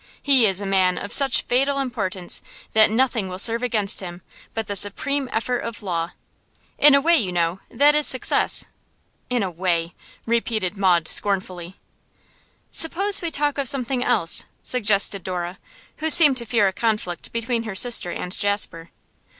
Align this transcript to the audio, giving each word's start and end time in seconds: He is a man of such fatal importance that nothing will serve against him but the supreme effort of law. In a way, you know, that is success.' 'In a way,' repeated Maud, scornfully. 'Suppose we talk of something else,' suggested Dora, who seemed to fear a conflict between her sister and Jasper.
He 0.19 0.47
is 0.47 0.59
a 0.59 0.65
man 0.65 0.97
of 0.97 1.13
such 1.13 1.43
fatal 1.43 1.77
importance 1.77 2.41
that 2.73 2.89
nothing 2.89 3.29
will 3.29 3.37
serve 3.37 3.61
against 3.61 3.99
him 3.99 4.23
but 4.55 4.65
the 4.65 4.75
supreme 4.75 5.29
effort 5.31 5.59
of 5.59 5.83
law. 5.83 6.13
In 6.79 6.95
a 6.95 6.99
way, 6.99 7.17
you 7.17 7.31
know, 7.31 7.59
that 7.69 7.93
is 7.93 8.07
success.' 8.07 8.65
'In 9.29 9.43
a 9.43 9.51
way,' 9.51 9.93
repeated 10.25 10.75
Maud, 10.75 11.07
scornfully. 11.07 11.75
'Suppose 12.71 13.21
we 13.21 13.29
talk 13.29 13.59
of 13.59 13.69
something 13.69 14.03
else,' 14.03 14.45
suggested 14.63 15.23
Dora, 15.23 15.59
who 15.97 16.09
seemed 16.09 16.37
to 16.37 16.47
fear 16.47 16.67
a 16.67 16.73
conflict 16.73 17.31
between 17.31 17.61
her 17.65 17.75
sister 17.75 18.09
and 18.09 18.35
Jasper. 18.35 18.89